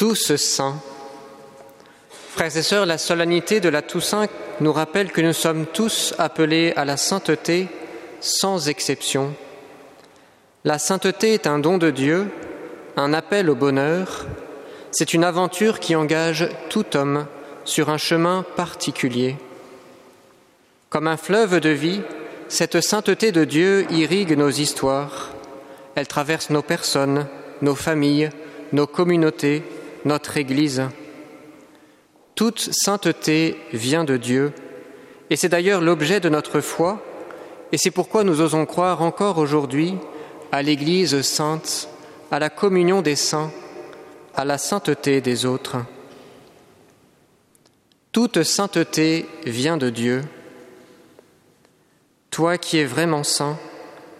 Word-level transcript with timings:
Tous 0.00 0.34
saints. 0.36 0.80
Frères 2.30 2.56
et 2.56 2.62
sœurs, 2.62 2.86
la 2.86 2.96
solennité 2.96 3.60
de 3.60 3.68
la 3.68 3.82
Toussaint 3.82 4.28
nous 4.60 4.72
rappelle 4.72 5.12
que 5.12 5.20
nous 5.20 5.34
sommes 5.34 5.66
tous 5.66 6.14
appelés 6.16 6.72
à 6.74 6.86
la 6.86 6.96
sainteté 6.96 7.68
sans 8.18 8.70
exception. 8.70 9.34
La 10.64 10.78
sainteté 10.78 11.34
est 11.34 11.46
un 11.46 11.58
don 11.58 11.76
de 11.76 11.90
Dieu, 11.90 12.30
un 12.96 13.12
appel 13.12 13.50
au 13.50 13.54
bonheur, 13.54 14.24
c'est 14.90 15.12
une 15.12 15.22
aventure 15.22 15.80
qui 15.80 15.94
engage 15.94 16.48
tout 16.70 16.96
homme 16.96 17.26
sur 17.66 17.90
un 17.90 17.98
chemin 17.98 18.42
particulier. 18.56 19.36
Comme 20.88 21.08
un 21.08 21.18
fleuve 21.18 21.60
de 21.60 21.68
vie, 21.68 22.00
cette 22.48 22.80
sainteté 22.80 23.32
de 23.32 23.44
Dieu 23.44 23.84
irrigue 23.90 24.34
nos 24.34 24.48
histoires. 24.48 25.28
Elle 25.94 26.08
traverse 26.08 26.48
nos 26.48 26.62
personnes, 26.62 27.26
nos 27.60 27.74
familles, 27.74 28.30
nos 28.72 28.86
communautés, 28.86 29.62
notre 30.04 30.36
Église. 30.36 30.82
Toute 32.34 32.70
sainteté 32.72 33.56
vient 33.72 34.04
de 34.04 34.16
Dieu, 34.16 34.52
et 35.30 35.36
c'est 35.36 35.48
d'ailleurs 35.48 35.80
l'objet 35.80 36.20
de 36.20 36.28
notre 36.28 36.60
foi, 36.60 37.02
et 37.72 37.78
c'est 37.78 37.90
pourquoi 37.90 38.24
nous 38.24 38.40
osons 38.40 38.66
croire 38.66 39.02
encore 39.02 39.38
aujourd'hui 39.38 39.94
à 40.52 40.62
l'Église 40.62 41.22
sainte, 41.22 41.88
à 42.30 42.38
la 42.38 42.50
communion 42.50 43.02
des 43.02 43.16
saints, 43.16 43.50
à 44.34 44.44
la 44.44 44.58
sainteté 44.58 45.20
des 45.20 45.46
autres. 45.46 45.76
Toute 48.12 48.42
sainteté 48.42 49.26
vient 49.46 49.76
de 49.76 49.90
Dieu. 49.90 50.22
Toi 52.30 52.58
qui 52.58 52.78
es 52.78 52.84
vraiment 52.84 53.22
saint, 53.22 53.56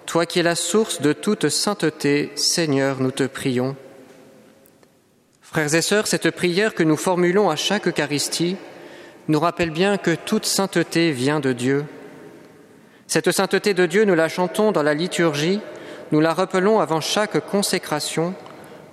toi 0.06 0.26
qui 0.26 0.38
es 0.40 0.45
la 0.45 0.54
source 0.54 1.01
de 1.01 1.12
toute 1.12 1.48
sainteté, 1.48 2.30
Seigneur, 2.37 3.01
nous 3.01 3.10
te 3.10 3.24
prions. 3.24 3.76
Frères 5.52 5.74
et 5.74 5.82
sœurs, 5.82 6.06
cette 6.06 6.30
prière 6.30 6.77
que 6.77 6.84
nous 6.84 6.96
formulons 6.96 7.50
à 7.50 7.56
chaque 7.56 7.88
Eucharistie 7.88 8.56
nous 9.27 9.40
rappelle 9.40 9.70
bien 9.70 9.98
que 9.98 10.15
toute 10.15 10.46
sainteté 10.46 11.10
vient 11.10 11.40
de 11.40 11.52
Dieu. 11.52 11.84
Cette 13.09 13.32
sainteté 13.32 13.74
de 13.74 13.84
Dieu, 13.84 14.04
nous 14.04 14.15
la 14.15 14.28
chantons 14.28 14.71
dans 14.71 14.84
la 14.84 14.95
liturgie, 14.95 15.60
nous 16.12 16.21
la 16.21 16.34
rappelons 16.34 16.78
avant 16.78 17.01
chaque 17.01 17.45
consécration, 17.48 18.32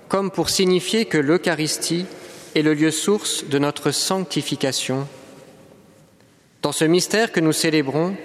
comme 0.08 0.32
pour 0.32 0.50
signifier 0.50 1.04
que 1.04 1.16
l'Eucharistie 1.16 2.06
est 2.56 2.62
le 2.62 2.74
lieu 2.74 2.90
source 2.90 3.44
de 3.44 3.60
notre 3.60 3.92
sanctification. 3.92 5.06
Dans 6.62 6.72
ce 6.72 6.84
mystère 6.84 7.30
que 7.30 7.38
nous 7.38 7.52
célébrons, 7.52 8.16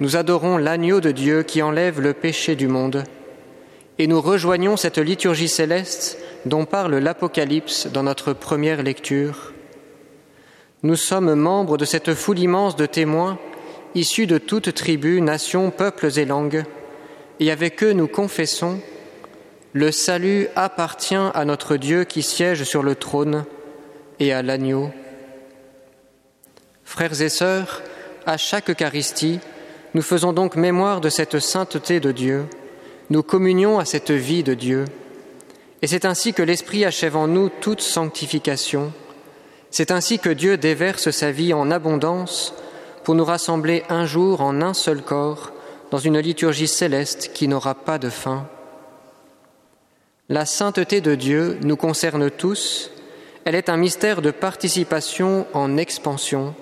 nous 0.00 0.16
adorons 0.16 0.58
l'agneau 0.58 1.00
de 1.00 1.10
Dieu 1.10 1.42
qui 1.42 1.62
enlève 1.62 2.02
le 2.02 2.12
péché 2.12 2.54
du 2.54 2.68
monde, 2.68 3.04
et 3.98 4.06
nous 4.06 4.20
rejoignons 4.20 4.76
cette 4.76 4.98
liturgie 4.98 5.48
céleste 5.48 6.18
dont 6.46 6.64
parle 6.64 6.96
l'Apocalypse 6.96 7.86
dans 7.86 8.02
notre 8.02 8.32
première 8.32 8.82
lecture. 8.82 9.52
Nous 10.82 10.96
sommes 10.96 11.34
membres 11.34 11.76
de 11.76 11.84
cette 11.84 12.14
foule 12.14 12.38
immense 12.38 12.76
de 12.76 12.86
témoins 12.86 13.38
issus 13.94 14.26
de 14.26 14.38
toutes 14.38 14.74
tribus, 14.74 15.20
nations, 15.20 15.70
peuples 15.70 16.18
et 16.18 16.24
langues, 16.24 16.64
et 17.40 17.50
avec 17.50 17.82
eux 17.82 17.92
nous 17.92 18.08
confessons 18.08 18.80
Le 19.72 19.92
salut 19.92 20.48
appartient 20.56 21.14
à 21.14 21.44
notre 21.44 21.76
Dieu 21.76 22.04
qui 22.04 22.22
siège 22.22 22.64
sur 22.64 22.82
le 22.82 22.94
trône 22.94 23.44
et 24.18 24.32
à 24.32 24.42
l'agneau. 24.42 24.90
Frères 26.84 27.20
et 27.20 27.28
sœurs, 27.28 27.82
à 28.24 28.36
chaque 28.38 28.70
Eucharistie, 28.70 29.40
nous 29.94 30.02
faisons 30.02 30.32
donc 30.32 30.56
mémoire 30.56 31.00
de 31.00 31.10
cette 31.10 31.38
sainteté 31.38 32.00
de 32.00 32.12
Dieu, 32.12 32.46
nous 33.10 33.22
communions 33.22 33.78
à 33.78 33.84
cette 33.84 34.10
vie 34.10 34.42
de 34.42 34.54
Dieu. 34.54 34.84
Et 35.82 35.86
c'est 35.86 36.04
ainsi 36.04 36.32
que 36.32 36.42
l'Esprit 36.42 36.84
achève 36.84 37.16
en 37.16 37.28
nous 37.28 37.48
toute 37.48 37.80
sanctification. 37.80 38.92
C'est 39.70 39.90
ainsi 39.90 40.18
que 40.18 40.30
Dieu 40.30 40.56
déverse 40.56 41.10
sa 41.10 41.30
vie 41.30 41.52
en 41.52 41.70
abondance 41.70 42.54
pour 43.04 43.14
nous 43.14 43.24
rassembler 43.24 43.84
un 43.88 44.06
jour 44.06 44.40
en 44.40 44.60
un 44.60 44.74
seul 44.74 45.02
corps 45.02 45.52
dans 45.90 45.98
une 45.98 46.18
liturgie 46.18 46.68
céleste 46.68 47.30
qui 47.32 47.48
n'aura 47.48 47.74
pas 47.74 47.98
de 47.98 48.10
fin. 48.10 48.46
La 50.28 50.44
sainteté 50.44 51.00
de 51.00 51.14
Dieu 51.14 51.58
nous 51.62 51.76
concerne 51.76 52.30
tous, 52.30 52.90
elle 53.44 53.54
est 53.54 53.70
un 53.70 53.78
mystère 53.78 54.20
de 54.20 54.30
participation 54.30 55.46
en 55.54 55.76
expansion. 55.78 56.54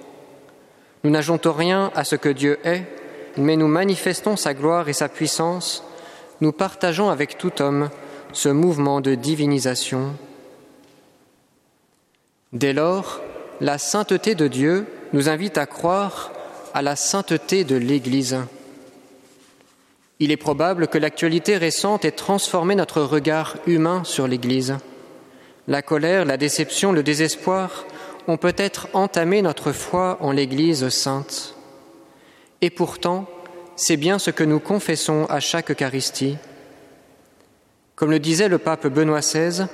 Nous 1.02 1.10
n'ajoutons 1.10 1.52
rien 1.52 1.90
à 1.94 2.04
ce 2.04 2.14
que 2.16 2.28
Dieu 2.28 2.58
est, 2.64 2.84
mais 3.36 3.56
nous 3.56 3.66
manifestons 3.66 4.36
sa 4.36 4.54
gloire 4.54 4.88
et 4.88 4.92
sa 4.92 5.08
puissance, 5.08 5.82
nous 6.40 6.52
partageons 6.52 7.10
avec 7.10 7.38
tout 7.38 7.60
homme 7.60 7.88
ce 8.36 8.50
mouvement 8.50 9.00
de 9.00 9.14
divinisation. 9.14 10.14
Dès 12.52 12.74
lors, 12.74 13.22
la 13.62 13.78
sainteté 13.78 14.34
de 14.34 14.46
Dieu 14.46 14.86
nous 15.14 15.30
invite 15.30 15.56
à 15.56 15.64
croire 15.64 16.32
à 16.74 16.82
la 16.82 16.96
sainteté 16.96 17.64
de 17.64 17.76
l'Église. 17.76 18.36
Il 20.20 20.30
est 20.30 20.36
probable 20.36 20.86
que 20.86 20.98
l'actualité 20.98 21.56
récente 21.56 22.04
ait 22.04 22.10
transformé 22.10 22.74
notre 22.74 23.00
regard 23.00 23.56
humain 23.66 24.04
sur 24.04 24.28
l'Église. 24.28 24.76
La 25.66 25.80
colère, 25.80 26.26
la 26.26 26.36
déception, 26.36 26.92
le 26.92 27.02
désespoir 27.02 27.86
ont 28.28 28.36
peut-être 28.36 28.88
entamé 28.92 29.40
notre 29.40 29.72
foi 29.72 30.18
en 30.20 30.32
l'Église 30.32 30.90
sainte. 30.90 31.54
Et 32.60 32.68
pourtant, 32.68 33.24
c'est 33.76 33.96
bien 33.96 34.18
ce 34.18 34.30
que 34.30 34.44
nous 34.44 34.60
confessons 34.60 35.24
à 35.30 35.40
chaque 35.40 35.70
Eucharistie. 35.70 36.36
Comme 37.96 38.10
le 38.10 38.18
disait 38.18 38.48
le 38.48 38.58
pape 38.58 38.86
Benoît 38.86 39.20
XVI, 39.20 39.66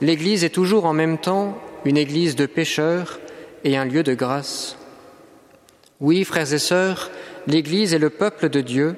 l'Église 0.00 0.42
est 0.42 0.50
toujours 0.50 0.84
en 0.84 0.92
même 0.92 1.16
temps 1.16 1.56
une 1.84 1.96
Église 1.96 2.34
de 2.34 2.46
pécheurs 2.46 3.20
et 3.62 3.76
un 3.76 3.84
lieu 3.84 4.02
de 4.02 4.14
grâce. 4.14 4.76
Oui, 6.00 6.24
frères 6.24 6.52
et 6.52 6.58
sœurs, 6.58 7.12
l'Église 7.46 7.94
est 7.94 8.00
le 8.00 8.10
peuple 8.10 8.48
de 8.48 8.60
Dieu, 8.60 8.96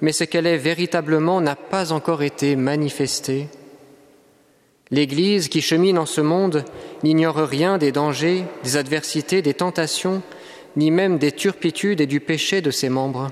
mais 0.00 0.10
ce 0.10 0.24
qu'elle 0.24 0.48
est 0.48 0.58
véritablement 0.58 1.40
n'a 1.40 1.54
pas 1.54 1.92
encore 1.92 2.24
été 2.24 2.56
manifesté. 2.56 3.46
L'Église 4.90 5.48
qui 5.48 5.62
chemine 5.62 5.96
en 5.96 6.06
ce 6.06 6.20
monde 6.20 6.64
n'ignore 7.04 7.36
rien 7.36 7.78
des 7.78 7.92
dangers, 7.92 8.44
des 8.64 8.76
adversités, 8.76 9.42
des 9.42 9.54
tentations, 9.54 10.22
ni 10.74 10.90
même 10.90 11.18
des 11.18 11.30
turpitudes 11.30 12.00
et 12.00 12.06
du 12.06 12.18
péché 12.18 12.62
de 12.62 12.72
ses 12.72 12.88
membres. 12.88 13.30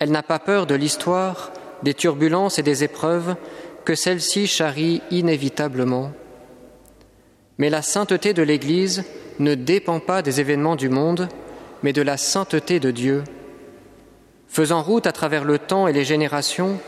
Elle 0.00 0.10
n'a 0.10 0.24
pas 0.24 0.40
peur 0.40 0.66
de 0.66 0.74
l'histoire, 0.74 1.52
des 1.82 1.94
turbulences 1.94 2.58
et 2.58 2.62
des 2.62 2.84
épreuves 2.84 3.36
que 3.84 3.94
celle-ci 3.94 4.46
charrie 4.46 5.02
inévitablement. 5.10 6.12
Mais 7.58 7.70
la 7.70 7.82
sainteté 7.82 8.32
de 8.34 8.42
l'Église 8.42 9.04
ne 9.38 9.54
dépend 9.54 10.00
pas 10.00 10.22
des 10.22 10.40
événements 10.40 10.76
du 10.76 10.88
monde, 10.88 11.28
mais 11.82 11.92
de 11.92 12.02
la 12.02 12.16
sainteté 12.16 12.80
de 12.80 12.90
Dieu. 12.90 13.24
Faisant 14.48 14.82
route 14.82 15.06
à 15.06 15.12
travers 15.12 15.44
le 15.44 15.58
temps 15.58 15.86
et 15.86 15.92
les 15.92 16.04
générations, 16.04 16.78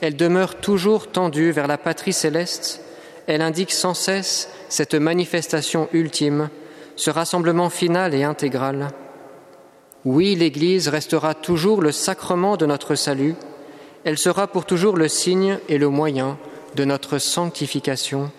elle 0.00 0.16
demeure 0.16 0.56
toujours 0.56 1.08
tendue 1.10 1.52
vers 1.52 1.66
la 1.68 1.78
patrie 1.78 2.12
céleste, 2.12 2.80
elle 3.26 3.42
indique 3.42 3.72
sans 3.72 3.94
cesse 3.94 4.48
cette 4.68 4.94
manifestation 4.94 5.88
ultime, 5.92 6.50
ce 6.96 7.10
rassemblement 7.10 7.70
final 7.70 8.14
et 8.14 8.24
intégral. 8.24 8.88
Oui, 10.04 10.34
l'Église 10.34 10.88
restera 10.88 11.34
toujours 11.34 11.80
le 11.80 11.92
sacrement 11.92 12.56
de 12.56 12.66
notre 12.66 12.96
salut, 12.96 13.36
elle 14.04 14.18
sera 14.18 14.46
pour 14.46 14.64
toujours 14.64 14.96
le 14.96 15.08
signe 15.08 15.58
et 15.68 15.78
le 15.78 15.88
moyen 15.88 16.38
de 16.74 16.84
notre 16.84 17.18
sanctification. 17.18 18.30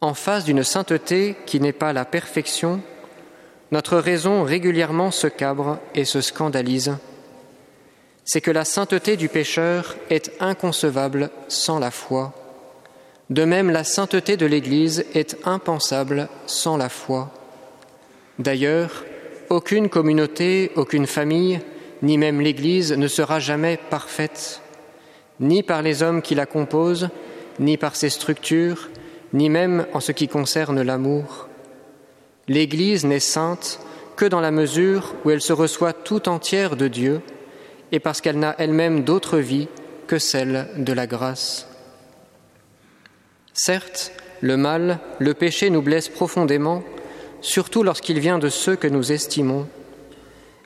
En 0.00 0.14
face 0.14 0.44
d'une 0.44 0.64
sainteté 0.64 1.36
qui 1.46 1.60
n'est 1.60 1.72
pas 1.72 1.92
la 1.92 2.04
perfection, 2.04 2.82
notre 3.70 3.98
raison 3.98 4.42
régulièrement 4.42 5.10
se 5.10 5.28
cabre 5.28 5.78
et 5.94 6.04
se 6.04 6.20
scandalise. 6.20 6.96
C'est 8.24 8.40
que 8.40 8.50
la 8.50 8.64
sainteté 8.64 9.16
du 9.16 9.28
pécheur 9.28 9.96
est 10.10 10.32
inconcevable 10.40 11.30
sans 11.48 11.78
la 11.78 11.90
foi. 11.90 12.32
De 13.30 13.44
même, 13.44 13.70
la 13.70 13.84
sainteté 13.84 14.36
de 14.36 14.46
l'Église 14.46 15.06
est 15.14 15.38
impensable 15.44 16.28
sans 16.46 16.76
la 16.76 16.88
foi. 16.88 17.30
D'ailleurs, 18.38 19.04
aucune 19.48 19.88
communauté, 19.88 20.72
aucune 20.76 21.06
famille, 21.06 21.60
ni 22.02 22.18
même 22.18 22.40
l'Église 22.40 22.92
ne 22.92 23.06
sera 23.06 23.38
jamais 23.38 23.78
parfaite, 23.90 24.60
ni 25.40 25.62
par 25.62 25.82
les 25.82 26.02
hommes 26.02 26.20
qui 26.20 26.34
la 26.34 26.46
composent, 26.46 27.08
ni 27.58 27.76
par 27.76 27.96
ses 27.96 28.10
structures, 28.10 28.90
ni 29.32 29.48
même 29.48 29.86
en 29.94 30.00
ce 30.00 30.12
qui 30.12 30.28
concerne 30.28 30.82
l'amour. 30.82 31.48
L'Église 32.48 33.04
n'est 33.04 33.20
sainte 33.20 33.80
que 34.16 34.24
dans 34.24 34.40
la 34.40 34.50
mesure 34.50 35.14
où 35.24 35.30
elle 35.30 35.40
se 35.40 35.52
reçoit 35.52 35.92
tout 35.92 36.28
entière 36.28 36.76
de 36.76 36.88
Dieu 36.88 37.22
et 37.92 38.00
parce 38.00 38.20
qu'elle 38.20 38.38
n'a 38.38 38.54
elle-même 38.58 39.04
d'autre 39.04 39.38
vie 39.38 39.68
que 40.06 40.18
celle 40.18 40.68
de 40.76 40.92
la 40.92 41.06
grâce. 41.06 41.68
Certes, 43.54 44.12
le 44.40 44.56
mal, 44.56 44.98
le 45.18 45.34
péché 45.34 45.70
nous 45.70 45.82
blesse 45.82 46.08
profondément, 46.08 46.82
surtout 47.40 47.82
lorsqu'il 47.82 48.18
vient 48.18 48.38
de 48.38 48.48
ceux 48.48 48.76
que 48.76 48.88
nous 48.88 49.12
estimons. 49.12 49.68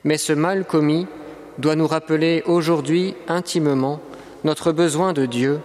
Mais 0.03 0.17
ce 0.17 0.33
mal 0.33 0.65
commis 0.65 1.05
doit 1.57 1.75
nous 1.75 1.87
rappeler 1.87 2.43
aujourd'hui 2.45 3.15
intimement 3.27 3.99
notre 4.43 4.71
besoin 4.71 5.13
de 5.13 5.25
Dieu 5.25 5.59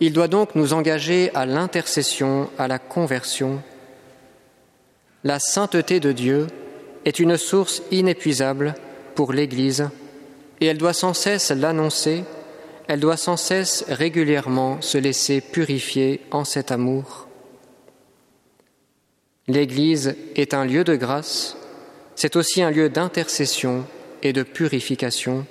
Il 0.00 0.12
doit 0.12 0.28
donc 0.28 0.54
nous 0.54 0.74
engager 0.74 1.30
à 1.34 1.46
l'intercession, 1.46 2.50
à 2.58 2.68
la 2.68 2.78
conversion. 2.78 3.62
La 5.24 5.38
sainteté 5.38 6.00
de 6.00 6.12
Dieu 6.12 6.48
est 7.06 7.18
une 7.18 7.38
source 7.38 7.82
inépuisable 7.90 8.74
pour 9.14 9.32
l'Église 9.32 9.88
et 10.60 10.66
elle 10.66 10.78
doit 10.78 10.92
sans 10.92 11.14
cesse 11.14 11.50
l'annoncer, 11.50 12.24
elle 12.88 13.00
doit 13.00 13.16
sans 13.16 13.38
cesse 13.38 13.84
régulièrement 13.88 14.80
se 14.82 14.98
laisser 14.98 15.40
purifier 15.40 16.20
en 16.30 16.44
cet 16.44 16.70
amour. 16.70 17.26
L'Église 19.48 20.16
est 20.34 20.54
un 20.54 20.64
lieu 20.64 20.84
de 20.84 20.96
grâce, 20.96 21.56
c'est 22.16 22.36
aussi 22.36 22.62
un 22.62 22.70
lieu 22.70 22.88
d'intercession 22.88 23.84
et 24.22 24.32
de 24.32 24.42
purification. 24.42 25.46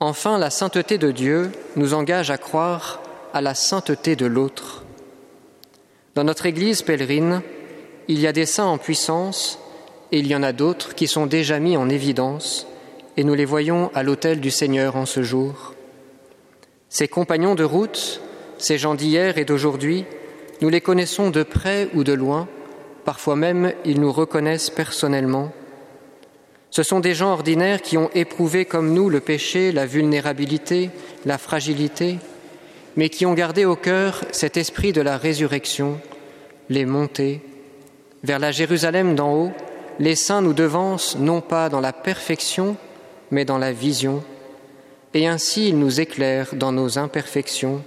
Enfin, 0.00 0.38
la 0.38 0.50
sainteté 0.50 0.98
de 0.98 1.10
Dieu 1.10 1.50
nous 1.76 1.94
engage 1.94 2.30
à 2.30 2.36
croire 2.36 3.00
à 3.32 3.40
la 3.40 3.54
sainteté 3.54 4.14
de 4.16 4.26
l'autre. 4.26 4.84
Dans 6.14 6.24
notre 6.24 6.46
Église 6.46 6.82
pèlerine, 6.82 7.42
il 8.08 8.20
y 8.20 8.26
a 8.26 8.32
des 8.32 8.46
saints 8.46 8.66
en 8.66 8.78
puissance 8.78 9.58
et 10.12 10.18
il 10.18 10.26
y 10.26 10.36
en 10.36 10.42
a 10.42 10.52
d'autres 10.52 10.94
qui 10.94 11.06
sont 11.06 11.26
déjà 11.26 11.58
mis 11.58 11.76
en 11.76 11.88
évidence, 11.88 12.66
et 13.16 13.24
nous 13.24 13.34
les 13.34 13.44
voyons 13.44 13.90
à 13.94 14.02
l'autel 14.02 14.40
du 14.40 14.50
Seigneur 14.50 14.96
en 14.96 15.06
ce 15.06 15.22
jour. 15.22 15.74
Ces 16.88 17.08
compagnons 17.08 17.54
de 17.54 17.64
route, 17.64 18.20
ces 18.58 18.78
gens 18.78 18.94
d'hier 18.94 19.38
et 19.38 19.44
d'aujourd'hui, 19.44 20.04
nous 20.60 20.68
les 20.68 20.80
connaissons 20.80 21.30
de 21.30 21.42
près 21.42 21.88
ou 21.94 22.04
de 22.04 22.12
loin, 22.12 22.48
parfois 23.04 23.36
même 23.36 23.72
ils 23.84 24.00
nous 24.00 24.12
reconnaissent 24.12 24.70
personnellement. 24.70 25.52
Ce 26.76 26.82
sont 26.82 27.00
des 27.00 27.14
gens 27.14 27.32
ordinaires 27.32 27.80
qui 27.80 27.96
ont 27.96 28.10
éprouvé 28.14 28.66
comme 28.66 28.92
nous 28.92 29.08
le 29.08 29.20
péché, 29.20 29.72
la 29.72 29.86
vulnérabilité, 29.86 30.90
la 31.24 31.38
fragilité, 31.38 32.18
mais 32.96 33.08
qui 33.08 33.24
ont 33.24 33.32
gardé 33.32 33.64
au 33.64 33.76
cœur 33.76 34.22
cet 34.30 34.58
esprit 34.58 34.92
de 34.92 35.00
la 35.00 35.16
résurrection, 35.16 35.98
les 36.68 36.84
montées 36.84 37.40
vers 38.24 38.38
la 38.38 38.52
Jérusalem 38.52 39.14
d'en 39.14 39.32
haut, 39.32 39.52
les 40.00 40.16
saints 40.16 40.42
nous 40.42 40.52
devancent 40.52 41.16
non 41.18 41.40
pas 41.40 41.70
dans 41.70 41.80
la 41.80 41.94
perfection, 41.94 42.76
mais 43.30 43.46
dans 43.46 43.56
la 43.56 43.72
vision, 43.72 44.22
et 45.14 45.26
ainsi 45.26 45.70
ils 45.70 45.78
nous 45.78 46.02
éclairent 46.02 46.56
dans 46.56 46.72
nos 46.72 46.98
imperfections, 46.98 47.82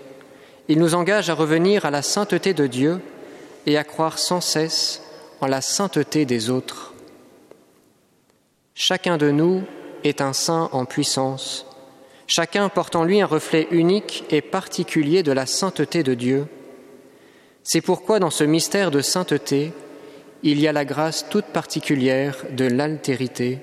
ils 0.68 0.80
nous 0.80 0.95
engagent 0.95 1.30
à 1.30 1.36
revenir 1.36 1.86
à 1.86 1.91
la 1.91 2.01
sainteté 2.01 2.56
de 2.56 2.65
Dieu 2.65 3.00
et 3.68 3.77
à 3.77 3.83
croire 3.83 4.18
sans 4.18 4.41
cesse 4.41 5.03
en 5.41 5.45
la 5.45 5.62
sainteté 5.62 6.25
des 6.25 6.50
autres. 6.50 6.95
Chacun 8.81 9.17
de 9.17 9.29
nous 9.29 9.63
est 10.05 10.21
un 10.21 10.31
saint 10.31 10.69
en 10.71 10.85
puissance, 10.85 11.65
chacun 12.27 12.69
porte 12.69 12.95
en 12.95 13.03
lui 13.03 13.19
un 13.19 13.25
reflet 13.25 13.67
unique 13.71 14.23
et 14.29 14.39
particulier 14.39 15.21
de 15.21 15.33
la 15.33 15.45
sainteté 15.45 16.01
de 16.01 16.13
Dieu. 16.13 16.47
C'est 17.61 17.81
pourquoi 17.81 18.19
dans 18.19 18.29
ce 18.29 18.45
mystère 18.45 18.89
de 18.89 19.01
sainteté, 19.01 19.73
il 20.43 20.61
y 20.61 20.67
a 20.69 20.71
la 20.71 20.85
grâce 20.85 21.27
toute 21.29 21.47
particulière 21.47 22.45
de 22.51 22.63
l'altérité. 22.63 23.59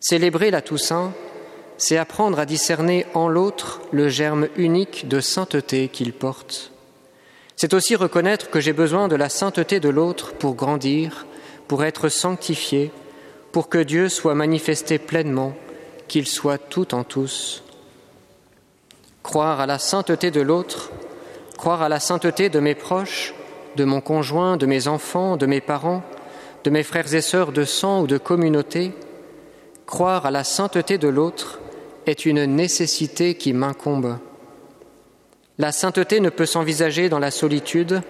Célébrer 0.00 0.50
la 0.50 0.62
Toussaint, 0.62 1.12
c'est 1.78 1.96
apprendre 1.96 2.40
à 2.40 2.44
discerner 2.44 3.06
en 3.14 3.28
l'autre 3.28 3.82
le 3.92 4.08
germe 4.08 4.48
unique 4.56 5.06
de 5.06 5.20
sainteté 5.20 5.86
qu'il 5.86 6.12
porte. 6.12 6.72
C'est 7.54 7.72
aussi 7.72 7.94
reconnaître 7.94 8.50
que 8.50 8.58
j'ai 8.58 8.72
besoin 8.72 9.06
de 9.06 9.14
la 9.14 9.28
sainteté 9.28 9.78
de 9.78 9.90
l'autre 9.90 10.32
pour 10.32 10.56
grandir, 10.56 11.24
pour 11.68 11.84
être 11.84 12.08
sanctifié, 12.08 12.90
pour 13.52 13.68
que 13.68 13.78
Dieu 13.78 14.08
soit 14.08 14.34
manifesté 14.34 14.98
pleinement, 14.98 15.54
qu'il 16.08 16.26
soit 16.26 16.58
tout 16.58 16.94
en 16.94 17.04
tous. 17.04 17.62
Croire 19.22 19.60
à 19.60 19.66
la 19.66 19.78
sainteté 19.78 20.30
de 20.30 20.40
l'autre, 20.40 20.90
croire 21.56 21.82
à 21.82 21.88
la 21.88 22.00
sainteté 22.00 22.48
de 22.48 22.60
mes 22.60 22.74
proches, 22.74 23.34
de 23.76 23.84
mon 23.84 24.00
conjoint, 24.00 24.56
de 24.56 24.66
mes 24.66 24.88
enfants, 24.88 25.36
de 25.36 25.46
mes 25.46 25.60
parents, 25.60 26.02
de 26.64 26.70
mes 26.70 26.82
frères 26.82 27.14
et 27.14 27.20
sœurs 27.20 27.52
de 27.52 27.64
sang 27.64 28.02
ou 28.02 28.06
de 28.06 28.18
communauté, 28.18 28.92
croire 29.86 30.26
à 30.26 30.30
la 30.30 30.44
sainteté 30.44 30.98
de 30.98 31.08
l'autre 31.08 31.60
est 32.06 32.26
une 32.26 32.44
nécessité 32.44 33.34
qui 33.34 33.52
m'incombe. 33.52 34.18
La 35.58 35.72
sainteté 35.72 36.20
ne 36.20 36.28
peut 36.28 36.46
s'envisager 36.46 37.08
dans 37.08 37.18
la 37.18 37.30
solitude, 37.30 38.02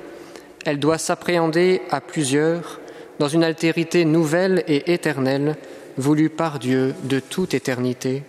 elle 0.65 0.81
doit 0.81 0.99
s'appréhender 0.99 1.83
à 1.91 2.01
plusieurs, 2.01 2.81
dans 3.19 3.29
une 3.29 3.45
altérité 3.45 4.05
nouvelle 4.05 4.65
et 4.69 4.93
éternelle, 4.93 5.57
voulue 5.97 6.31
par 6.31 6.59
Dieu 6.59 6.95
de 7.05 7.21
toute 7.21 7.55
éternité. 7.55 8.23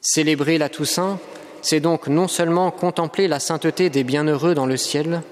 Célébrer 0.00 0.58
la 0.58 0.68
Toussaint, 0.68 1.18
c'est 1.62 1.80
donc 1.80 2.08
non 2.08 2.28
seulement 2.28 2.70
contempler 2.70 3.26
la 3.26 3.40
sainteté 3.40 3.88
des 3.88 4.04
bienheureux 4.04 4.54
dans 4.54 4.66
le 4.66 4.76
ciel, 4.76 5.22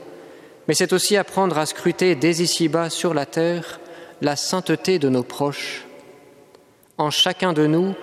mais 0.67 0.75
c'est 0.75 0.95
aussi 0.95 1.17
apprendre 1.17 1.59
à 1.59 1.67
scruter 1.67 2.15
dès 2.15 2.37
ici-bas 2.37 2.89
sur 2.89 3.13
la 3.13 3.27
terre 3.27 3.81
la 4.23 4.37
sainteté 4.37 4.99
de 4.99 5.09
nos 5.09 5.25
proches. 5.25 5.85
En 6.97 7.11
chacun 7.11 7.53
de 7.53 7.67
nous, 7.67 7.95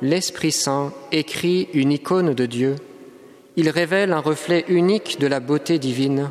l'Esprit 0.00 0.52
Saint 0.52 0.92
écrit 1.12 1.68
une 1.74 1.92
icône 1.92 2.34
de 2.34 2.46
Dieu. 2.46 2.76
Il 3.56 3.68
révèle 3.68 4.12
un 4.12 4.20
reflet 4.20 4.64
unique 4.68 5.18
de 5.18 5.26
la 5.26 5.40
beauté 5.40 5.78
divine. 5.78 6.30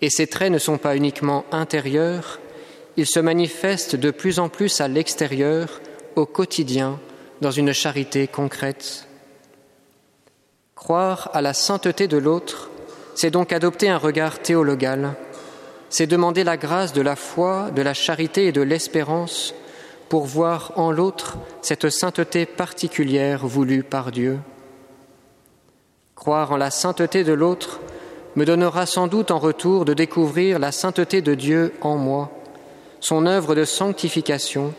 Et 0.00 0.10
ces 0.10 0.26
traits 0.26 0.52
ne 0.52 0.58
sont 0.58 0.78
pas 0.78 0.96
uniquement 0.96 1.44
intérieurs, 1.50 2.38
ils 2.96 3.06
se 3.06 3.20
manifestent 3.20 3.96
de 3.96 4.10
plus 4.10 4.38
en 4.38 4.48
plus 4.48 4.80
à 4.80 4.88
l'extérieur, 4.88 5.80
au 6.16 6.26
quotidien, 6.26 6.98
dans 7.40 7.50
une 7.50 7.72
charité 7.72 8.26
concrète. 8.26 9.06
Croire 10.74 11.30
à 11.32 11.40
la 11.40 11.54
sainteté 11.54 12.08
de 12.08 12.16
l'autre, 12.16 12.70
c'est 13.14 13.30
donc 13.30 13.52
adopter 13.52 13.88
un 13.88 13.98
regard 13.98 14.40
théologal, 14.40 15.14
c'est 15.90 16.06
demander 16.06 16.44
la 16.44 16.56
grâce 16.56 16.92
de 16.92 17.00
la 17.00 17.16
foi, 17.16 17.70
de 17.70 17.82
la 17.82 17.94
charité 17.94 18.46
et 18.46 18.52
de 18.52 18.62
l'espérance 18.62 19.54
pour 20.08 20.24
voir 20.24 20.72
en 20.76 20.90
l'autre 20.90 21.38
cette 21.62 21.90
sainteté 21.90 22.46
particulière 22.46 23.46
voulue 23.46 23.82
par 23.82 24.10
Dieu. 24.10 24.38
Croire 26.14 26.52
en 26.52 26.56
la 26.56 26.70
sainteté 26.70 27.24
de 27.24 27.32
l'autre 27.32 27.80
me 28.36 28.44
donnera 28.44 28.86
sans 28.86 29.06
doute 29.06 29.30
en 29.30 29.38
retour 29.38 29.84
de 29.84 29.94
découvrir 29.94 30.58
la 30.58 30.72
sainteté 30.72 31.22
de 31.22 31.34
Dieu 31.34 31.72
en 31.80 31.96
moi, 31.96 32.30
son 33.00 33.26
œuvre 33.26 33.54
de 33.54 33.64
sanctification, 33.64 34.74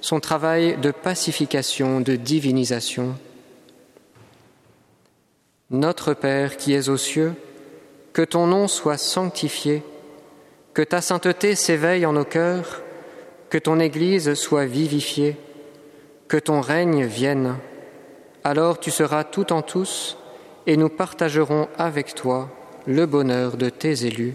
son 0.00 0.20
travail 0.20 0.76
de 0.78 0.90
pacification, 0.90 2.00
de 2.00 2.16
divinisation. 2.16 3.14
Notre 5.70 6.14
Père 6.14 6.56
qui 6.56 6.72
es 6.74 6.88
aux 6.88 6.96
cieux, 6.96 7.34
que 8.12 8.22
ton 8.22 8.46
nom 8.46 8.66
soit 8.68 8.98
sanctifié, 8.98 9.82
que 10.74 10.82
ta 10.82 11.00
sainteté 11.00 11.54
s'éveille 11.54 12.06
en 12.06 12.12
nos 12.12 12.24
cœurs, 12.24 12.82
que 13.50 13.58
ton 13.58 13.78
Église 13.78 14.34
soit 14.34 14.66
vivifiée, 14.66 15.36
que 16.28 16.36
ton 16.36 16.60
règne 16.60 17.04
vienne. 17.04 17.56
Alors 18.44 18.78
tu 18.78 18.90
seras 18.90 19.24
tout 19.24 19.52
en 19.52 19.62
tous 19.62 20.16
et 20.66 20.76
nous 20.76 20.88
partagerons 20.88 21.68
avec 21.76 22.14
toi 22.14 22.48
le 22.86 23.06
bonheur 23.06 23.56
de 23.56 23.68
tes 23.68 24.06
élus. 24.06 24.34